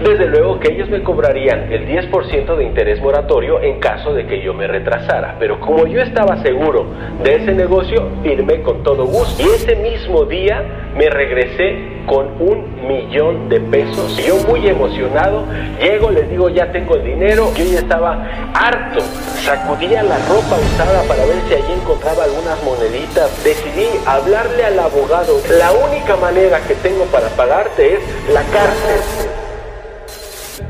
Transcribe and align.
Desde 0.00 0.26
luego 0.26 0.58
que 0.58 0.72
ellos 0.72 0.88
me 0.88 1.02
cobrarían 1.02 1.72
el 1.72 1.86
10% 1.86 2.56
de 2.56 2.64
interés 2.64 3.00
moratorio 3.00 3.60
en 3.60 3.78
caso 3.78 4.12
de 4.12 4.26
que 4.26 4.42
yo 4.42 4.52
me 4.52 4.66
retrasara, 4.66 5.36
pero 5.38 5.60
como 5.60 5.86
yo 5.86 6.00
estaba 6.00 6.42
seguro 6.42 6.86
de 7.22 7.36
ese 7.36 7.52
negocio, 7.52 8.08
firmé 8.22 8.62
con 8.62 8.82
todo 8.82 9.04
gusto. 9.04 9.42
Y 9.42 9.46
ese 9.46 9.76
mismo 9.76 10.24
día 10.24 10.90
me 10.96 11.08
regresé 11.08 12.02
con 12.06 12.26
un 12.40 12.86
millón 12.86 13.48
de 13.48 13.60
pesos. 13.60 14.16
Yo 14.26 14.36
muy 14.48 14.66
emocionado, 14.66 15.44
llego, 15.80 16.10
les 16.10 16.28
digo, 16.28 16.48
ya 16.48 16.72
tengo 16.72 16.96
el 16.96 17.04
dinero, 17.04 17.52
yo 17.54 17.64
ya 17.64 17.78
estaba 17.78 18.26
harto, 18.54 19.00
sacudía 19.44 20.02
la 20.02 20.18
ropa 20.26 20.56
usada 20.58 21.02
para 21.06 21.24
ver 21.24 21.36
si 21.48 21.54
allí 21.54 21.72
encontraba 21.80 22.24
algunas 22.24 22.62
moneditas, 22.64 23.44
decidí 23.44 23.86
hablarle 24.06 24.64
al 24.64 24.78
abogado, 24.78 25.38
la 25.58 25.72
única 25.72 26.16
manera 26.16 26.60
que 26.66 26.74
tengo 26.74 27.04
para 27.04 27.28
pagarte 27.28 27.94
es 27.94 28.00
la 28.32 28.42
cárcel. 28.42 29.31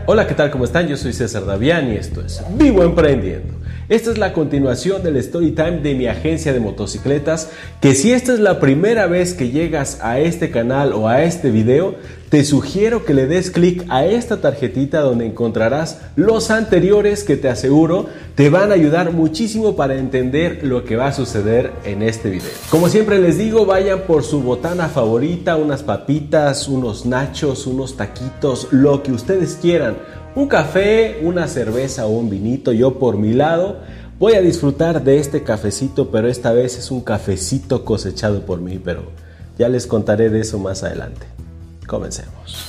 Hola, 0.04 0.26
¿qué 0.26 0.34
tal? 0.34 0.50
¿Cómo 0.50 0.64
están? 0.64 0.88
Yo 0.88 0.96
soy 0.96 1.12
César 1.12 1.46
Davián 1.46 1.92
y 1.92 1.96
esto 1.96 2.22
es 2.22 2.42
Vivo 2.58 2.82
Emprendiendo. 2.82 3.61
Esta 3.88 4.12
es 4.12 4.18
la 4.18 4.32
continuación 4.32 5.02
del 5.02 5.16
story 5.16 5.50
time 5.50 5.80
de 5.80 5.94
mi 5.94 6.06
agencia 6.06 6.52
de 6.52 6.60
motocicletas, 6.60 7.50
que 7.80 7.96
si 7.96 8.12
esta 8.12 8.32
es 8.32 8.38
la 8.38 8.60
primera 8.60 9.06
vez 9.06 9.34
que 9.34 9.50
llegas 9.50 9.98
a 10.02 10.20
este 10.20 10.50
canal 10.50 10.92
o 10.92 11.08
a 11.08 11.24
este 11.24 11.50
video, 11.50 11.96
te 12.28 12.44
sugiero 12.44 13.04
que 13.04 13.12
le 13.12 13.26
des 13.26 13.50
clic 13.50 13.84
a 13.90 14.06
esta 14.06 14.40
tarjetita 14.40 15.00
donde 15.00 15.26
encontrarás 15.26 16.00
los 16.16 16.50
anteriores 16.50 17.24
que 17.24 17.36
te 17.36 17.48
aseguro 17.48 18.06
te 18.36 18.48
van 18.48 18.70
a 18.70 18.74
ayudar 18.74 19.12
muchísimo 19.12 19.76
para 19.76 19.96
entender 19.96 20.60
lo 20.62 20.84
que 20.84 20.96
va 20.96 21.08
a 21.08 21.12
suceder 21.12 21.72
en 21.84 22.02
este 22.02 22.30
video. 22.30 22.48
Como 22.70 22.88
siempre 22.88 23.20
les 23.20 23.36
digo, 23.36 23.66
vayan 23.66 24.02
por 24.06 24.22
su 24.22 24.40
botana 24.40 24.88
favorita, 24.88 25.56
unas 25.56 25.82
papitas, 25.82 26.68
unos 26.68 27.04
nachos, 27.04 27.66
unos 27.66 27.98
taquitos, 27.98 28.68
lo 28.70 29.02
que 29.02 29.12
ustedes 29.12 29.58
quieran 29.60 29.96
un 30.34 30.48
café, 30.48 31.20
una 31.22 31.46
cerveza 31.46 32.06
o 32.06 32.10
un 32.10 32.30
vinito. 32.30 32.72
Yo 32.72 32.98
por 32.98 33.16
mi 33.16 33.32
lado 33.32 33.78
voy 34.18 34.34
a 34.34 34.40
disfrutar 34.40 35.02
de 35.02 35.18
este 35.18 35.42
cafecito, 35.42 36.10
pero 36.10 36.28
esta 36.28 36.52
vez 36.52 36.78
es 36.78 36.90
un 36.90 37.02
cafecito 37.02 37.84
cosechado 37.84 38.46
por 38.46 38.60
mí, 38.60 38.80
pero 38.82 39.02
ya 39.58 39.68
les 39.68 39.86
contaré 39.86 40.30
de 40.30 40.40
eso 40.40 40.58
más 40.58 40.82
adelante. 40.82 41.26
Comencemos. 41.86 42.68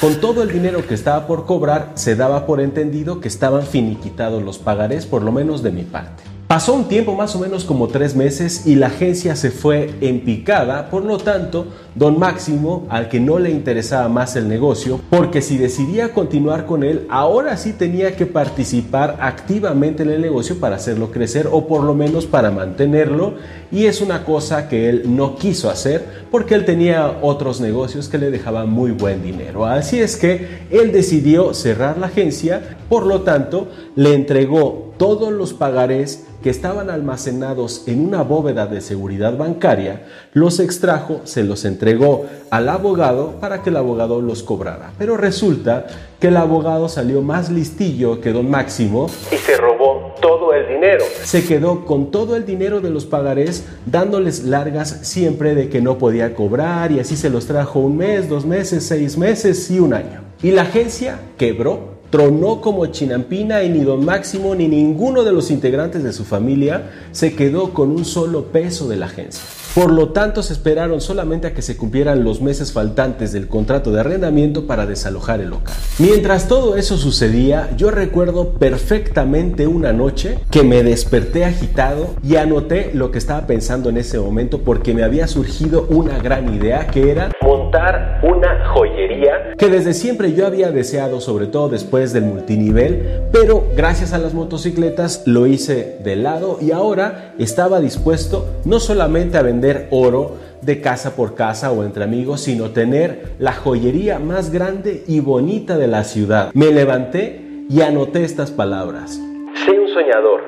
Con 0.00 0.16
todo 0.16 0.42
el 0.42 0.50
dinero 0.50 0.84
que 0.84 0.94
estaba 0.94 1.28
por 1.28 1.46
cobrar, 1.46 1.92
se 1.94 2.16
daba 2.16 2.44
por 2.44 2.60
entendido 2.60 3.20
que 3.20 3.28
estaban 3.28 3.62
finiquitados 3.62 4.42
los 4.42 4.58
pagarés, 4.58 5.06
por 5.06 5.22
lo 5.22 5.30
menos 5.30 5.62
de 5.62 5.70
mi 5.70 5.84
parte. 5.84 6.31
Pasó 6.52 6.74
un 6.74 6.84
tiempo 6.86 7.14
más 7.14 7.34
o 7.34 7.38
menos 7.38 7.64
como 7.64 7.88
tres 7.88 8.14
meses 8.14 8.66
y 8.66 8.74
la 8.74 8.88
agencia 8.88 9.36
se 9.36 9.50
fue 9.50 9.94
en 10.02 10.20
picada, 10.20 10.90
por 10.90 11.02
lo 11.02 11.16
tanto, 11.16 11.68
don 11.94 12.18
Máximo, 12.18 12.86
al 12.90 13.08
que 13.08 13.20
no 13.20 13.38
le 13.38 13.48
interesaba 13.48 14.10
más 14.10 14.36
el 14.36 14.48
negocio, 14.48 15.00
porque 15.08 15.40
si 15.40 15.56
decidía 15.56 16.12
continuar 16.12 16.66
con 16.66 16.84
él, 16.84 17.06
ahora 17.08 17.56
sí 17.56 17.72
tenía 17.72 18.16
que 18.16 18.26
participar 18.26 19.16
activamente 19.22 20.02
en 20.02 20.10
el 20.10 20.20
negocio 20.20 20.60
para 20.60 20.76
hacerlo 20.76 21.10
crecer 21.10 21.48
o 21.50 21.66
por 21.66 21.84
lo 21.84 21.94
menos 21.94 22.26
para 22.26 22.50
mantenerlo, 22.50 23.36
y 23.70 23.86
es 23.86 24.02
una 24.02 24.26
cosa 24.26 24.68
que 24.68 24.90
él 24.90 25.04
no 25.06 25.36
quiso 25.36 25.70
hacer 25.70 26.04
porque 26.30 26.54
él 26.54 26.66
tenía 26.66 27.16
otros 27.22 27.62
negocios 27.62 28.10
que 28.10 28.18
le 28.18 28.30
dejaban 28.30 28.68
muy 28.68 28.90
buen 28.90 29.22
dinero. 29.22 29.64
Así 29.64 30.00
es 30.00 30.16
que 30.16 30.66
él 30.70 30.92
decidió 30.92 31.54
cerrar 31.54 31.96
la 31.96 32.08
agencia, 32.08 32.76
por 32.90 33.06
lo 33.06 33.22
tanto, 33.22 33.68
le 33.96 34.12
entregó 34.12 34.91
todos 35.02 35.32
los 35.32 35.52
pagarés 35.52 36.28
que 36.44 36.50
estaban 36.50 36.88
almacenados 36.88 37.88
en 37.88 38.06
una 38.06 38.22
bóveda 38.22 38.68
de 38.68 38.80
seguridad 38.80 39.36
bancaria, 39.36 40.06
los 40.32 40.60
extrajo, 40.60 41.22
se 41.24 41.42
los 41.42 41.64
entregó 41.64 42.26
al 42.50 42.68
abogado 42.68 43.32
para 43.40 43.64
que 43.64 43.70
el 43.70 43.78
abogado 43.78 44.20
los 44.20 44.44
cobrara. 44.44 44.92
Pero 44.98 45.16
resulta 45.16 45.88
que 46.20 46.28
el 46.28 46.36
abogado 46.36 46.88
salió 46.88 47.20
más 47.20 47.50
listillo 47.50 48.20
que 48.20 48.32
don 48.32 48.48
Máximo 48.48 49.10
y 49.32 49.38
se 49.38 49.56
robó 49.56 50.14
todo 50.20 50.54
el 50.54 50.68
dinero. 50.68 51.04
Se 51.24 51.44
quedó 51.44 51.84
con 51.84 52.12
todo 52.12 52.36
el 52.36 52.46
dinero 52.46 52.80
de 52.80 52.90
los 52.90 53.04
pagarés 53.04 53.66
dándoles 53.86 54.44
largas 54.44 55.00
siempre 55.02 55.56
de 55.56 55.68
que 55.68 55.80
no 55.80 55.98
podía 55.98 56.36
cobrar 56.36 56.92
y 56.92 57.00
así 57.00 57.16
se 57.16 57.28
los 57.28 57.46
trajo 57.46 57.80
un 57.80 57.96
mes, 57.96 58.28
dos 58.28 58.46
meses, 58.46 58.86
seis 58.86 59.18
meses 59.18 59.68
y 59.68 59.80
un 59.80 59.94
año. 59.94 60.20
Y 60.44 60.52
la 60.52 60.62
agencia 60.62 61.18
quebró 61.36 61.91
tronó 62.12 62.60
como 62.60 62.84
chinampina 62.88 63.62
y 63.62 63.70
ni 63.70 63.80
don 63.80 64.04
Máximo 64.04 64.54
ni 64.54 64.68
ninguno 64.68 65.24
de 65.24 65.32
los 65.32 65.50
integrantes 65.50 66.04
de 66.04 66.12
su 66.12 66.26
familia 66.26 66.90
se 67.10 67.34
quedó 67.34 67.72
con 67.72 67.90
un 67.90 68.04
solo 68.04 68.52
peso 68.52 68.86
de 68.86 68.96
la 68.96 69.06
agencia. 69.06 69.42
Por 69.74 69.90
lo 69.90 70.10
tanto, 70.10 70.42
se 70.42 70.52
esperaron 70.52 71.00
solamente 71.00 71.46
a 71.46 71.54
que 71.54 71.62
se 71.62 71.78
cumplieran 71.78 72.24
los 72.24 72.42
meses 72.42 72.74
faltantes 72.74 73.32
del 73.32 73.48
contrato 73.48 73.90
de 73.90 74.00
arrendamiento 74.00 74.66
para 74.66 74.84
desalojar 74.84 75.40
el 75.40 75.48
local. 75.48 75.74
Mientras 75.98 76.46
todo 76.46 76.76
eso 76.76 76.98
sucedía, 76.98 77.70
yo 77.78 77.90
recuerdo 77.90 78.50
perfectamente 78.50 79.66
una 79.66 79.94
noche 79.94 80.38
que 80.50 80.62
me 80.62 80.82
desperté 80.82 81.46
agitado 81.46 82.08
y 82.22 82.36
anoté 82.36 82.90
lo 82.92 83.10
que 83.10 83.16
estaba 83.16 83.46
pensando 83.46 83.88
en 83.88 83.96
ese 83.96 84.18
momento 84.18 84.58
porque 84.58 84.92
me 84.92 85.04
había 85.04 85.26
surgido 85.26 85.86
una 85.88 86.18
gran 86.18 86.54
idea 86.54 86.86
que 86.88 87.10
era 87.10 87.32
montar 87.40 88.20
una 88.22 88.68
joyería 88.74 89.54
que 89.56 89.68
desde 89.68 89.94
siempre 89.94 90.34
yo 90.34 90.46
había 90.46 90.70
deseado, 90.70 91.20
sobre 91.20 91.46
todo 91.46 91.68
después 91.68 92.12
del 92.12 92.24
multinivel, 92.24 93.22
pero 93.32 93.64
gracias 93.76 94.12
a 94.12 94.18
las 94.18 94.34
motocicletas 94.34 95.22
lo 95.26 95.46
hice 95.46 95.98
de 96.02 96.16
lado 96.16 96.58
y 96.60 96.72
ahora 96.72 97.32
estaba 97.38 97.80
dispuesto 97.80 98.48
no 98.64 98.80
solamente 98.80 99.38
a 99.38 99.42
vender 99.42 99.61
oro 99.90 100.36
de 100.62 100.80
casa 100.80 101.16
por 101.16 101.34
casa 101.34 101.72
o 101.72 101.84
entre 101.84 102.04
amigos, 102.04 102.42
sino 102.42 102.70
tener 102.70 103.34
la 103.38 103.52
joyería 103.52 104.18
más 104.18 104.52
grande 104.52 105.04
y 105.06 105.20
bonita 105.20 105.76
de 105.76 105.88
la 105.88 106.04
ciudad. 106.04 106.50
Me 106.54 106.70
levanté 106.70 107.66
y 107.68 107.80
anoté 107.82 108.24
estas 108.24 108.50
palabras. 108.50 109.20
Sé 109.64 109.78
un 109.78 109.88
soñador, 109.88 110.42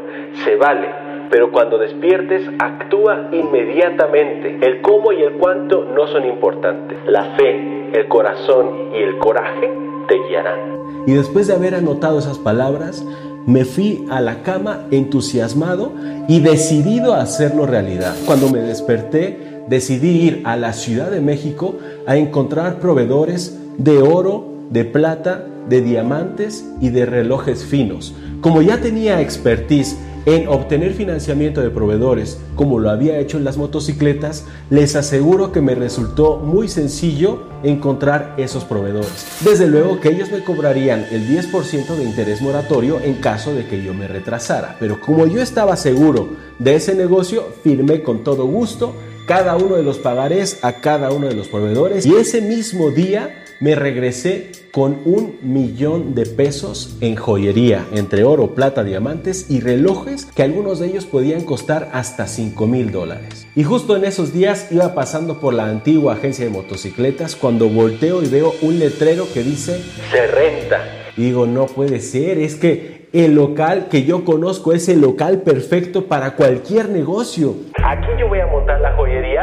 se 0.44 0.56
vale, 0.56 0.88
pero 1.30 1.50
cuando 1.50 1.78
despiertes 1.78 2.48
actúa 2.58 3.28
inmediatamente. 3.32 4.58
El 4.60 4.80
cómo 4.82 5.12
y 5.12 5.22
el 5.22 5.34
cuánto 5.34 5.84
no 5.84 6.06
son 6.08 6.24
importantes. 6.26 6.98
La 7.06 7.34
fe, 7.36 7.90
el 7.92 8.08
corazón 8.08 8.90
y 8.94 9.02
el 9.02 9.18
coraje 9.18 9.70
te 10.08 10.16
guiarán. 10.28 10.74
Y 11.06 11.12
después 11.12 11.46
de 11.46 11.54
haber 11.54 11.74
anotado 11.74 12.18
esas 12.18 12.38
palabras, 12.38 13.04
me 13.46 13.64
fui 13.64 14.04
a 14.10 14.20
la 14.20 14.42
cama 14.42 14.86
entusiasmado 14.90 15.92
y 16.28 16.40
decidido 16.40 17.14
a 17.14 17.22
hacerlo 17.22 17.66
realidad. 17.66 18.14
Cuando 18.26 18.50
me 18.50 18.60
desperté, 18.60 19.62
decidí 19.68 20.22
ir 20.22 20.42
a 20.44 20.56
la 20.56 20.72
Ciudad 20.72 21.10
de 21.10 21.20
México 21.20 21.76
a 22.06 22.16
encontrar 22.16 22.80
proveedores 22.80 23.58
de 23.78 23.98
oro, 23.98 24.46
de 24.70 24.84
plata, 24.84 25.44
de 25.68 25.80
diamantes 25.80 26.64
y 26.80 26.90
de 26.90 27.06
relojes 27.06 27.64
finos. 27.64 28.14
Como 28.40 28.62
ya 28.62 28.80
tenía 28.80 29.20
expertise 29.20 29.96
en 30.26 30.48
obtener 30.48 30.94
financiamiento 30.94 31.60
de 31.60 31.70
proveedores, 31.70 32.38
como 32.56 32.78
lo 32.78 32.90
había 32.90 33.18
hecho 33.18 33.36
en 33.36 33.44
las 33.44 33.56
motocicletas, 33.56 34.46
les 34.70 34.96
aseguro 34.96 35.52
que 35.52 35.60
me 35.60 35.74
resultó 35.74 36.38
muy 36.38 36.68
sencillo 36.68 37.42
encontrar 37.62 38.34
esos 38.38 38.64
proveedores. 38.64 39.26
Desde 39.40 39.66
luego 39.66 40.00
que 40.00 40.10
ellos 40.10 40.30
me 40.30 40.42
cobrarían 40.42 41.06
el 41.10 41.28
10% 41.28 41.96
de 41.96 42.04
interés 42.04 42.40
moratorio 42.40 43.00
en 43.00 43.14
caso 43.14 43.54
de 43.54 43.66
que 43.66 43.82
yo 43.82 43.92
me 43.92 44.08
retrasara, 44.08 44.76
pero 44.80 45.00
como 45.00 45.26
yo 45.26 45.42
estaba 45.42 45.76
seguro 45.76 46.28
de 46.58 46.76
ese 46.76 46.94
negocio, 46.94 47.46
firmé 47.62 48.02
con 48.02 48.24
todo 48.24 48.46
gusto. 48.46 48.94
Cada 49.26 49.56
uno 49.56 49.76
de 49.76 49.82
los 49.82 49.98
pagarés 49.98 50.62
a 50.62 50.80
cada 50.82 51.10
uno 51.10 51.28
de 51.28 51.34
los 51.34 51.48
proveedores. 51.48 52.04
Y 52.04 52.14
ese 52.14 52.42
mismo 52.42 52.90
día 52.90 53.43
me 53.64 53.74
regresé 53.74 54.52
con 54.72 55.00
un 55.06 55.38
millón 55.40 56.14
de 56.14 56.26
pesos 56.26 56.98
en 57.00 57.16
joyería, 57.16 57.86
entre 57.94 58.22
oro, 58.22 58.48
plata, 58.54 58.84
diamantes 58.84 59.50
y 59.50 59.60
relojes 59.60 60.26
que 60.26 60.42
algunos 60.42 60.80
de 60.80 60.88
ellos 60.88 61.06
podían 61.06 61.44
costar 61.44 61.88
hasta 61.94 62.26
5 62.26 62.66
mil 62.66 62.92
dólares. 62.92 63.46
Y 63.56 63.64
justo 63.64 63.96
en 63.96 64.04
esos 64.04 64.34
días 64.34 64.70
iba 64.70 64.94
pasando 64.94 65.40
por 65.40 65.54
la 65.54 65.64
antigua 65.64 66.12
agencia 66.12 66.44
de 66.44 66.50
motocicletas 66.50 67.36
cuando 67.36 67.70
volteo 67.70 68.22
y 68.22 68.26
veo 68.26 68.52
un 68.60 68.78
letrero 68.78 69.24
que 69.32 69.42
dice 69.42 69.80
se 70.10 70.26
renta. 70.26 70.82
digo, 71.16 71.46
no 71.46 71.64
puede 71.64 72.00
ser, 72.00 72.36
es 72.36 72.56
que 72.56 73.08
el 73.14 73.34
local 73.34 73.86
que 73.90 74.04
yo 74.04 74.26
conozco 74.26 74.74
es 74.74 74.90
el 74.90 75.00
local 75.00 75.40
perfecto 75.40 76.06
para 76.06 76.34
cualquier 76.34 76.90
negocio. 76.90 77.54
Aquí 77.82 78.08
yo 78.20 78.28
voy 78.28 78.40
a 78.40 78.46
montar 78.46 78.73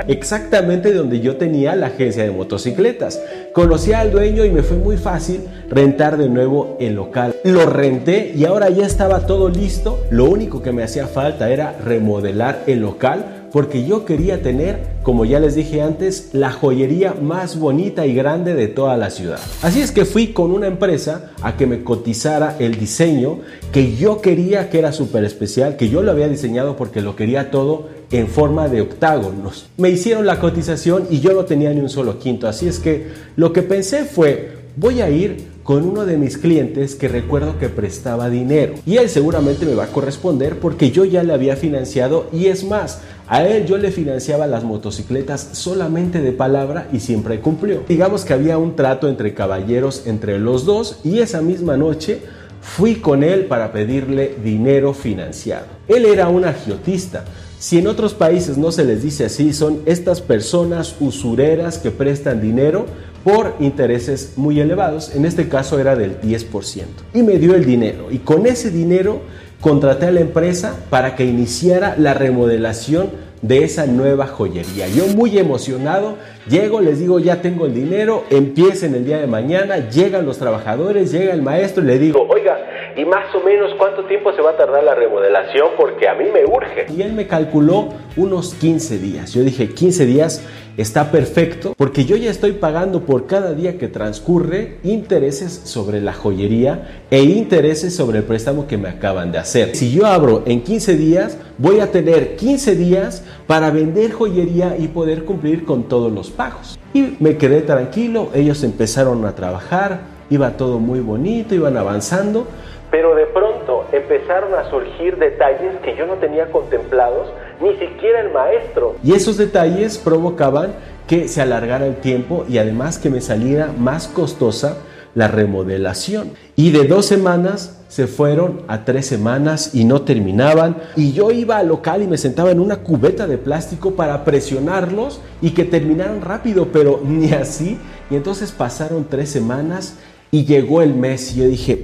Exactamente 0.08 0.94
donde 0.94 1.20
yo 1.20 1.38
tenía 1.38 1.76
la 1.76 1.88
agencia 1.88 2.24
de 2.24 2.32
motocicletas. 2.32 3.22
Conocí 3.54 3.94
al 3.94 4.12
dueño 4.12 4.46
y 4.46 4.52
me 4.52 4.64
fue 4.64 4.78
muy 4.78 4.98
fácil 4.98 5.42
rentar 5.70 6.18
de 6.18 6.30
nuevo 6.30 6.78
el 6.80 6.96
local. 6.96 7.36
Lo 7.44 7.66
renté 7.66 8.34
y 8.36 8.46
ahora 8.46 8.70
ya 8.70 8.86
estaba 8.86 9.26
todo 9.26 9.50
listo. 9.50 10.04
Lo 10.10 10.26
único 10.26 10.62
que 10.62 10.72
me 10.72 10.84
hacía 10.84 11.08
falta 11.08 11.50
era 11.50 11.74
remodelar 11.84 12.64
el 12.68 12.82
local 12.82 13.41
porque 13.52 13.86
yo 13.86 14.06
quería 14.06 14.42
tener, 14.42 14.80
como 15.04 15.26
ya 15.26 15.40
les 15.40 15.56
dije 15.56 15.82
antes, 15.82 16.30
la 16.34 16.52
joyería 16.52 17.14
más 17.22 17.60
bonita 17.60 18.06
y 18.06 18.14
grande 18.14 18.54
de 18.54 18.68
toda 18.68 18.98
la 18.98 19.10
ciudad. 19.10 19.40
Así 19.62 19.82
es 19.82 19.92
que 19.92 20.06
fui 20.06 20.28
con 20.28 20.52
una 20.52 20.68
empresa 20.68 21.32
a 21.42 21.58
que 21.58 21.68
me 21.68 21.84
cotizara 21.84 22.56
el 22.60 22.80
diseño 22.80 23.40
que 23.72 23.96
yo 23.96 24.22
quería 24.22 24.70
que 24.70 24.80
era 24.80 24.92
súper 24.92 25.24
especial, 25.24 25.76
que 25.78 25.90
yo 25.90 26.02
lo 26.02 26.12
había 26.12 26.28
diseñado 26.28 26.76
porque 26.76 27.02
lo 27.02 27.16
quería 27.16 27.52
todo 27.52 27.90
en 28.12 28.28
forma 28.28 28.68
de 28.68 28.82
octágonos. 28.82 29.70
Me 29.78 29.90
hicieron 29.90 30.26
la 30.26 30.40
cotización 30.40 31.08
y 31.10 31.20
yo 31.20 31.34
no 31.34 31.46
tenía 31.46 31.74
ni 31.74 31.82
un 31.82 31.90
solo 31.90 32.20
quinto, 32.20 32.48
así 32.48 32.68
es 32.68 32.80
que 32.80 33.08
lo 33.36 33.54
que 33.54 33.62
pensé 33.62 34.06
fue, 34.06 34.52
voy 34.76 35.02
a 35.02 35.10
ir 35.10 35.52
con 35.64 35.88
uno 35.88 36.06
de 36.06 36.18
mis 36.18 36.38
clientes 36.38 36.96
que 36.96 37.08
recuerdo 37.08 37.60
que 37.60 37.70
prestaba 37.70 38.30
dinero. 38.30 38.74
Y 38.86 38.98
él 38.98 39.10
seguramente 39.10 39.66
me 39.66 39.76
va 39.76 39.86
a 39.86 39.92
corresponder 39.92 40.60
porque 40.60 40.92
yo 40.92 41.06
ya 41.06 41.24
le 41.24 41.34
había 41.34 41.56
financiado 41.56 42.28
y 42.34 42.48
es 42.48 42.64
más, 42.64 43.02
a 43.32 43.48
él 43.48 43.66
yo 43.66 43.78
le 43.78 43.92
financiaba 43.92 44.46
las 44.46 44.66
motocicletas 44.66 45.52
solamente 45.54 46.22
de 46.22 46.34
palabra 46.34 46.90
y 46.92 47.00
siempre 47.00 47.40
cumplió. 47.40 47.86
Digamos 47.88 48.26
que 48.26 48.34
había 48.34 48.58
un 48.58 48.76
trato 48.76 49.08
entre 49.08 49.34
caballeros 49.34 50.04
entre 50.06 50.38
los 50.38 50.66
dos 50.66 51.00
y 51.06 51.20
esa 51.20 51.42
misma 51.42 51.78
noche 51.78 52.24
fui 52.60 52.96
con 52.96 53.24
él 53.24 53.46
para 53.46 53.72
pedirle 53.72 54.36
dinero 54.44 54.94
financiado. 54.94 55.68
Él 55.88 56.04
era 56.04 56.28
un 56.28 56.44
agiotista. 56.44 57.24
Si 57.58 57.78
en 57.78 57.88
otros 57.88 58.14
países 58.14 58.58
no 58.58 58.70
se 58.74 58.84
les 58.84 59.02
dice 59.02 59.24
así, 59.24 59.54
son 59.54 59.80
estas 59.86 60.20
personas 60.20 60.98
usureras 61.00 61.78
que 61.78 61.90
prestan 61.90 62.42
dinero 62.42 62.86
por 63.24 63.56
intereses 63.62 64.34
muy 64.36 64.60
elevados, 64.60 65.16
en 65.16 65.24
este 65.24 65.48
caso 65.48 65.80
era 65.80 65.96
del 65.96 66.20
10%. 66.20 66.84
Y 67.14 67.24
me 67.24 67.40
dio 67.40 67.56
el 67.56 67.64
dinero 67.64 68.08
y 68.12 68.18
con 68.18 68.46
ese 68.46 68.72
dinero 68.72 69.22
contraté 69.62 70.08
a 70.08 70.12
la 70.12 70.20
empresa 70.20 70.76
para 70.90 71.16
que 71.16 71.24
iniciara 71.24 71.96
la 71.98 72.14
remodelación 72.14 73.10
de 73.42 73.64
esa 73.64 73.86
nueva 73.86 74.28
joyería. 74.28 74.88
Yo 74.88 75.08
muy 75.08 75.38
emocionado, 75.38 76.18
llego, 76.48 76.82
les 76.82 77.00
digo, 77.00 77.20
ya 77.20 77.42
tengo 77.42 77.66
el 77.66 77.74
dinero, 77.74 78.24
empiecen 78.30 78.94
el 78.94 79.06
día 79.06 79.20
de 79.20 79.28
mañana, 79.28 79.90
llegan 79.90 80.26
los 80.26 80.38
trabajadores, 80.38 81.12
llega 81.12 81.34
el 81.34 81.42
maestro 81.42 81.84
y 81.84 81.88
le 81.88 82.00
digo, 82.00 82.28
oiga, 82.30 82.58
¿y 82.96 83.06
más 83.06 83.34
o 83.36 83.42
menos 83.42 83.74
cuánto 83.78 84.06
tiempo 84.06 84.34
se 84.34 84.42
va 84.42 84.52
a 84.52 84.58
tardar 84.58 84.84
la 84.84 84.96
remodelación? 84.96 85.70
Porque 85.78 86.08
a 86.08 86.14
mí 86.16 86.26
me 86.34 86.46
urge. 86.46 86.88
Y 86.96 87.02
él 87.02 87.14
me 87.14 87.28
calculó 87.28 87.90
unos 88.18 88.54
15 88.56 88.98
días. 89.00 89.34
Yo 89.34 89.44
dije, 89.44 89.70
15 89.70 90.06
días 90.06 90.44
está 90.78 91.12
perfecto 91.12 91.74
porque 91.78 92.06
yo 92.06 92.16
ya 92.16 92.32
estoy 92.32 92.54
pagando 92.54 93.02
por 93.02 93.28
cada 93.28 93.54
día 93.54 93.78
que 93.78 93.88
transcurre 93.88 94.78
intereses 94.84 95.52
sobre 95.66 96.02
la 96.02 96.14
joyería 96.14 97.04
e 97.10 97.24
intereses 97.24 97.96
sobre 97.96 98.20
el 98.20 98.24
préstamo 98.24 98.68
que 98.68 98.78
me 98.78 98.90
acaban 98.90 99.32
de 99.32 99.38
hacer. 99.38 99.76
Si 99.76 99.92
yo 99.92 100.06
abro 100.06 100.44
en 100.46 100.62
15 100.62 100.96
días, 100.98 101.38
voy 101.58 101.80
a 101.80 101.92
tener 101.92 102.36
15 102.36 102.76
días 102.76 103.24
para 103.48 103.70
vender 103.72 104.12
joyería 104.12 104.76
y 104.78 104.88
poder 104.88 105.26
cumplir 105.26 105.66
con 105.66 105.84
todos 105.84 106.12
los 106.12 106.30
pagos. 106.30 106.80
Y 106.94 107.18
me 107.20 107.38
quedé 107.38 107.62
tranquilo, 107.62 108.30
ellos 108.34 108.64
empezaron 108.64 109.26
a 109.26 109.36
trabajar, 109.36 110.02
iba 110.30 110.58
todo 110.58 110.80
muy 110.80 111.00
bonito, 111.00 111.54
iban 111.54 111.78
avanzando, 111.78 112.48
pero 112.92 113.16
de 113.16 113.26
pronto 113.26 113.86
empezaron 113.94 114.54
a 114.54 114.70
surgir 114.70 115.18
detalles 115.18 115.78
que 115.84 115.96
yo 115.96 116.06
no 116.06 116.16
tenía 116.16 116.52
contemplados, 116.52 117.30
ni 117.62 117.72
siquiera 117.78 118.20
el 118.20 118.32
maestro. 118.32 118.98
Y 119.02 119.14
esos 119.14 119.38
detalles 119.38 119.98
provocaban 119.98 120.74
que 121.08 121.28
se 121.30 121.42
alargara 121.42 121.88
el 121.88 121.96
tiempo 121.96 122.46
y 122.48 122.58
además 122.58 123.00
que 123.00 123.10
me 123.10 123.22
saliera 123.22 123.72
más 123.78 124.08
costosa 124.10 124.78
la 125.16 125.28
remodelación. 125.28 126.34
Y 126.56 126.72
de 126.72 126.86
dos 126.86 127.06
semanas 127.06 127.82
se 127.88 128.08
fueron 128.08 128.62
a 128.68 128.86
tres 128.86 129.08
semanas 129.08 129.76
y 129.76 129.84
no 129.84 130.04
terminaban. 130.04 130.78
Y 130.96 131.12
yo 131.14 131.32
iba 131.32 131.58
al 131.58 131.68
local 131.68 132.02
y 132.02 132.08
me 132.08 132.18
sentaba 132.18 132.52
en 132.52 132.60
una 132.60 132.78
cubeta 132.78 133.28
de 133.28 133.38
plástico 133.38 133.96
para 133.96 134.24
presionarlos 134.24 135.22
y 135.42 135.52
que 135.52 135.66
terminaran 135.66 136.22
rápido, 136.22 136.70
pero 136.72 137.02
ni 137.04 137.34
así. 137.34 137.78
Y 138.10 138.16
entonces 138.16 138.52
pasaron 138.52 139.06
tres 139.10 139.30
semanas 139.30 139.98
y 140.32 140.46
llegó 140.46 140.82
el 140.82 140.96
mes 140.96 141.36
y 141.36 141.42
yo 141.42 141.48
dije, 141.48 141.84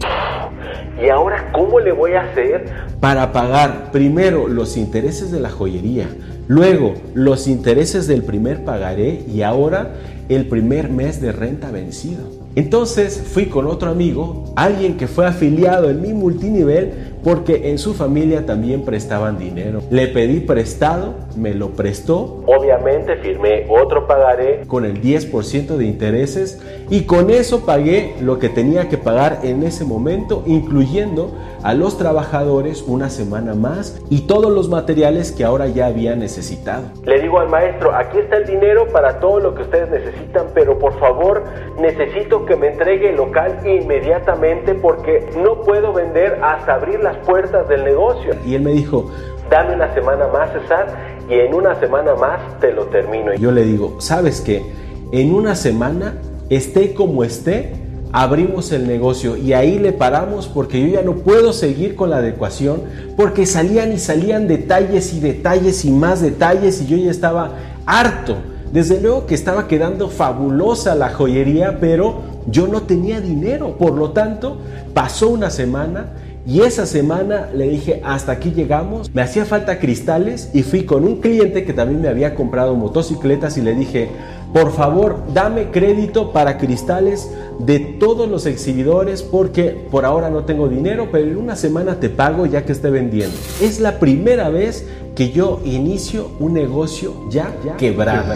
¿Y 1.04 1.10
ahora 1.10 1.52
cómo 1.52 1.80
le 1.80 1.92
voy 1.92 2.14
a 2.14 2.22
hacer? 2.22 2.66
Para 3.00 3.32
pagar 3.32 3.92
primero 3.92 4.48
los 4.48 4.78
intereses 4.78 5.32
de 5.32 5.40
la 5.40 5.52
joyería, 5.52 6.08
luego 6.48 6.96
los 7.14 7.48
intereses 7.48 8.08
del 8.08 8.24
primer 8.24 8.64
pagaré 8.64 9.24
y 9.28 9.44
ahora 9.44 9.94
el 10.30 10.48
primer 10.48 10.90
mes 10.90 11.22
de 11.22 11.32
renta 11.32 11.70
vencido. 11.70 12.37
Entonces 12.58 13.22
fui 13.22 13.46
con 13.46 13.68
otro 13.68 13.92
amigo, 13.92 14.46
alguien 14.56 14.98
que 14.98 15.06
fue 15.06 15.28
afiliado 15.28 15.92
en 15.92 16.02
mi 16.02 16.12
multinivel, 16.12 17.14
porque 17.24 17.70
en 17.70 17.78
su 17.78 17.94
familia 17.94 18.48
también 18.48 18.84
prestaban 18.84 19.38
dinero. 19.38 19.82
Le 19.92 20.08
pedí 20.08 20.40
prestado, 20.40 21.14
me 21.36 21.54
lo 21.54 21.70
prestó. 21.72 22.42
Obviamente 22.48 23.18
firmé 23.18 23.68
otro 23.70 24.08
pagaré 24.08 24.62
con 24.66 24.86
el 24.86 25.02
10% 25.04 25.78
de 25.78 25.86
intereses 25.86 26.60
y 26.90 27.02
con 27.02 27.30
eso 27.30 27.64
pagué 27.64 28.16
lo 28.22 28.40
que 28.40 28.50
tenía 28.50 28.90
que 28.90 28.98
pagar 28.98 29.42
en 29.44 29.62
ese 29.62 29.86
momento, 29.86 30.42
incluyendo 30.48 31.36
a 31.64 31.76
los 31.76 31.98
trabajadores 31.98 32.82
una 32.82 33.10
semana 33.10 33.54
más 33.54 34.02
y 34.10 34.22
todos 34.22 34.52
los 34.52 34.70
materiales 34.70 35.32
que 35.32 35.44
ahora 35.44 35.68
ya 35.68 35.88
había 35.88 36.16
necesitado. 36.16 36.86
Le 37.04 37.22
digo 37.22 37.40
al 37.40 37.50
maestro, 37.50 37.94
aquí 37.94 38.18
está 38.18 38.38
el 38.38 38.48
dinero 38.48 38.88
para 38.92 39.20
todo 39.20 39.40
lo 39.40 39.54
que 39.54 39.64
ustedes 39.64 39.92
necesitan, 39.92 40.48
pero 40.56 40.80
por 40.80 40.98
favor 41.00 41.44
necesito 41.80 42.47
que 42.48 42.56
me 42.56 42.70
entregue 42.70 43.12
el 43.12 43.18
local 43.18 43.60
inmediatamente 43.66 44.74
porque 44.74 45.30
no 45.44 45.62
puedo 45.62 45.94
vender 45.94 46.40
hasta 46.42 46.76
abrir 46.76 47.00
las 47.02 47.18
puertas 47.18 47.68
del 47.68 47.84
negocio. 47.84 48.34
Y 48.46 48.56
él 48.56 48.64
me 48.64 48.72
dijo, 48.72 49.12
dame 49.50 49.76
una 49.76 49.94
semana 49.94 50.28
más, 50.28 50.52
César, 50.54 50.88
y 51.30 51.34
en 51.34 51.54
una 51.54 51.76
semana 51.80 52.16
más 52.16 52.40
te 52.60 52.72
lo 52.72 52.86
termino. 52.86 53.34
Yo 53.36 53.52
le 53.52 53.64
digo, 53.64 53.96
¿sabes 54.00 54.42
qué? 54.42 54.64
En 55.12 55.34
una 55.34 55.56
semana, 55.56 56.16
esté 56.50 56.94
como 56.94 57.24
esté, 57.24 57.74
abrimos 58.12 58.72
el 58.72 58.88
negocio 58.88 59.36
y 59.36 59.54
ahí 59.54 59.80
le 59.80 59.92
paramos 59.92 60.48
porque 60.48 60.82
yo 60.82 60.88
ya 60.88 61.02
no 61.02 61.16
puedo 61.16 61.54
seguir 61.54 61.96
con 61.96 62.10
la 62.10 62.18
adecuación 62.18 62.84
porque 63.18 63.46
salían 63.46 63.92
y 63.92 64.00
salían 64.00 64.48
detalles 64.48 65.14
y 65.14 65.20
detalles 65.20 65.84
y 65.86 65.92
más 65.92 66.22
detalles 66.22 66.82
y 66.82 66.88
yo 66.88 66.98
ya 66.98 67.12
estaba 67.12 67.52
harto. 67.86 68.38
Desde 68.72 69.00
luego 69.00 69.26
que 69.26 69.36
estaba 69.36 69.68
quedando 69.68 70.10
fabulosa 70.10 70.94
la 70.96 71.10
joyería, 71.10 71.80
pero 71.80 72.37
yo 72.48 72.68
no 72.68 72.84
tenía 72.84 73.22
dinero. 73.22 73.78
Por 73.78 73.94
lo 73.94 74.12
tanto, 74.12 74.58
pasó 74.94 75.30
una 75.30 75.50
semana 75.50 76.14
y 76.48 76.62
esa 76.62 76.86
semana 76.86 77.50
le 77.54 77.68
dije, 77.68 78.02
hasta 78.06 78.32
aquí 78.32 78.52
llegamos, 78.52 79.14
me 79.14 79.22
hacía 79.22 79.44
falta 79.44 79.80
cristales 79.80 80.50
y 80.54 80.64
fui 80.64 80.86
con 80.86 81.04
un 81.04 81.20
cliente 81.20 81.66
que 81.66 81.74
también 81.74 82.02
me 82.02 82.08
había 82.08 82.36
comprado 82.36 82.74
motocicletas 82.74 83.58
y 83.58 83.62
le 83.62 83.76
dije, 83.76 84.08
por 84.54 84.72
favor, 84.72 85.24
dame 85.34 85.72
crédito 85.72 86.32
para 86.32 86.58
cristales 86.58 87.30
de 87.60 87.80
todos 87.80 88.30
los 88.30 88.46
exhibidores 88.46 89.24
porque 89.24 89.76
por 89.92 90.06
ahora 90.06 90.30
no 90.30 90.46
tengo 90.46 90.70
dinero, 90.70 91.10
pero 91.12 91.28
en 91.28 91.36
una 91.36 91.58
semana 91.58 92.00
te 92.00 92.08
pago 92.08 92.46
ya 92.46 92.64
que 92.64 92.72
esté 92.72 92.90
vendiendo. 92.90 93.36
Es 93.62 93.82
la 93.82 94.00
primera 94.00 94.48
vez 94.48 94.88
que 95.16 95.32
yo 95.32 95.60
inicio 95.66 96.32
un 96.40 96.54
negocio 96.54 97.14
ya, 97.30 97.52
quebrado 97.78 98.36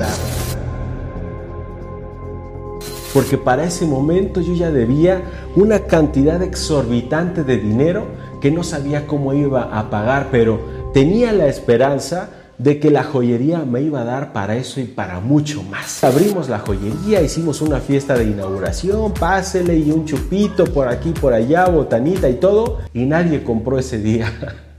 porque 3.13 3.37
para 3.37 3.63
ese 3.63 3.85
momento 3.85 4.41
yo 4.41 4.53
ya 4.53 4.71
debía 4.71 5.21
una 5.55 5.79
cantidad 5.79 6.41
exorbitante 6.41 7.43
de 7.43 7.57
dinero 7.57 8.05
que 8.41 8.51
no 8.51 8.63
sabía 8.63 9.07
cómo 9.07 9.33
iba 9.33 9.77
a 9.77 9.89
pagar, 9.89 10.29
pero 10.31 10.59
tenía 10.93 11.31
la 11.31 11.47
esperanza 11.47 12.29
de 12.57 12.79
que 12.79 12.91
la 12.91 13.03
joyería 13.03 13.59
me 13.59 13.81
iba 13.81 14.01
a 14.01 14.05
dar 14.05 14.33
para 14.33 14.55
eso 14.55 14.79
y 14.79 14.85
para 14.85 15.19
mucho 15.19 15.63
más. 15.63 16.03
Abrimos 16.03 16.47
la 16.47 16.59
joyería, 16.59 17.21
hicimos 17.21 17.61
una 17.61 17.79
fiesta 17.79 18.15
de 18.15 18.25
inauguración, 18.25 19.13
pásele 19.13 19.77
y 19.77 19.91
un 19.91 20.05
chupito 20.05 20.65
por 20.65 20.87
aquí, 20.87 21.11
por 21.11 21.33
allá, 21.33 21.67
botanita 21.67 22.29
y 22.29 22.35
todo, 22.35 22.79
y 22.93 23.05
nadie 23.05 23.43
compró 23.43 23.79
ese 23.79 23.97
día. 23.97 24.31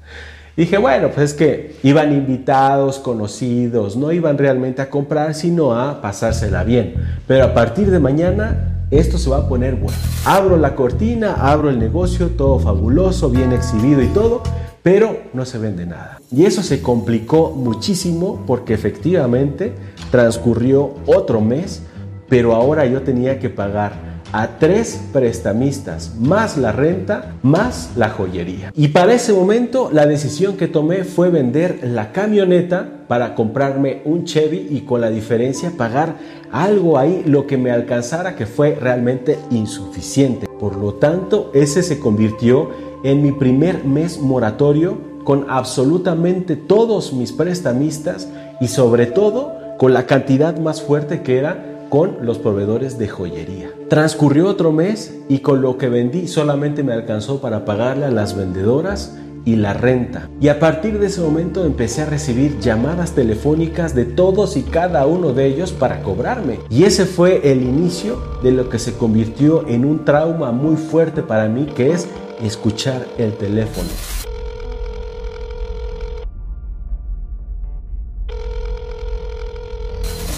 Dije, 0.57 0.77
bueno, 0.77 1.09
pues 1.09 1.31
es 1.31 1.35
que 1.35 1.77
iban 1.83 2.13
invitados, 2.13 2.99
conocidos, 2.99 3.97
no 3.97 4.13
iban 4.13 4.37
realmente 4.37 4.83
a 4.83 4.91
comprar, 4.91 5.35
sino 5.35 5.75
a 5.75 6.03
pasársela 6.03 6.63
bien. 6.63 6.95
Pero 7.27 7.45
a 7.45 7.55
partir 7.55 7.91
de 7.91 7.99
mañana 7.99 8.87
esto 8.91 9.17
se 9.17 9.31
va 9.31 9.39
a 9.39 9.49
poner 9.49 9.77
bueno. 9.77 9.97
Abro 10.27 10.59
la 10.59 10.75
cortina, 10.75 11.37
abro 11.39 11.71
el 11.71 11.79
negocio, 11.79 12.29
todo 12.37 12.59
fabuloso, 12.59 13.31
bien 13.31 13.53
exhibido 13.53 14.03
y 14.03 14.09
todo, 14.09 14.43
pero 14.83 15.17
no 15.33 15.47
se 15.47 15.57
vende 15.57 15.87
nada. 15.87 16.21
Y 16.31 16.45
eso 16.45 16.63
se 16.63 16.83
complicó 16.83 17.53
muchísimo 17.53 18.45
porque 18.47 18.75
efectivamente 18.75 19.73
transcurrió 20.11 20.93
otro 21.07 21.41
mes, 21.41 21.83
pero 22.29 22.55
ahora 22.55 22.85
yo 22.85 23.01
tenía 23.01 23.39
que 23.39 23.49
pagar 23.49 24.12
a 24.33 24.59
tres 24.59 25.01
prestamistas, 25.13 26.15
más 26.19 26.57
la 26.57 26.73
renta, 26.73 27.35
más 27.43 27.91
la 27.97 28.09
joyería. 28.09 28.73
Y 28.75 28.89
para 28.89 29.13
ese 29.13 29.33
momento 29.33 29.91
la 29.93 30.07
decisión 30.07 30.57
que 30.57 30.69
tomé 30.69 31.05
fue 31.05 31.31
vender 31.31 31.81
la 31.83 32.13
camioneta 32.13 32.89
para 33.09 33.35
comprarme 33.35 34.01
un 34.05 34.25
Chevy 34.25 34.69
y 34.71 34.81
con 34.81 35.03
la 35.03 35.11
diferencia 35.11 35.73
pagar 35.77 36.17
algo 36.51 36.99
ahí 36.99 37.23
lo 37.27 37.47
que 37.47 37.59
me 37.59 37.71
alcanzara 37.71 38.35
que 38.35 38.47
fue 38.47 38.75
realmente 38.75 39.39
insuficiente. 39.51 40.49
Por 40.59 40.77
lo 40.77 40.95
tanto, 40.95 41.51
ese 41.55 41.83
se 41.83 41.99
convirtió 41.99 42.71
en 43.05 43.23
mi 43.23 43.33
primer 43.33 43.85
mes 43.85 44.19
moratorio 44.19 45.13
con 45.25 45.47
absolutamente 45.51 46.57
todos 46.57 47.13
mis 47.13 47.33
prestamistas 47.33 48.29
y 48.61 48.69
sobre 48.69 49.07
todo 49.07 49.53
con 49.79 49.93
la 49.93 50.07
cantidad 50.07 50.57
más 50.59 50.83
fuerte 50.83 51.23
que 51.23 51.39
era 51.39 51.72
con 51.93 52.25
los 52.25 52.39
proveedores 52.39 52.97
de 52.97 53.07
joyería. 53.07 53.71
Transcurrió 53.91 54.49
otro 54.49 54.73
mes 54.73 55.15
y 55.29 55.41
con 55.41 55.61
lo 55.61 55.77
que 55.77 55.91
vendí 55.91 56.27
solamente 56.27 56.83
me 56.83 56.95
alcanzó 56.95 57.43
para 57.43 57.67
pagarle 57.67 58.07
a 58.07 58.11
las 58.11 58.35
vendedoras 58.35 59.19
y 59.45 59.57
la 59.57 59.75
renta. 59.75 60.31
Y 60.41 60.49
a 60.49 60.59
partir 60.59 60.99
de 60.99 61.09
ese 61.09 61.21
momento 61.21 61.67
empecé 61.67 62.01
a 62.01 62.07
recibir 62.07 62.59
llamadas 62.61 63.13
telefónicas 63.13 63.95
de 63.95 64.07
todos 64.07 64.57
y 64.57 64.63
cada 64.63 65.07
uno 65.07 65.35
de 65.35 65.45
ellos 65.45 65.73
para 65.73 66.03
cobrarme. 66.03 66.61
Y 66.71 66.85
ese 66.85 67.05
fue 67.05 67.53
el 67.53 67.61
inicio 67.61 68.23
de 68.43 68.53
lo 68.53 68.71
que 68.71 68.79
se 68.79 68.95
convirtió 68.95 69.69
en 69.69 69.85
un 69.85 70.07
trauma 70.07 70.51
muy 70.51 70.77
fuerte 70.77 71.21
para 71.21 71.47
mí, 71.47 71.67
que 71.77 71.93
es 71.93 72.09
escuchar 72.43 73.07
el 73.19 73.35
teléfono. 73.35 73.91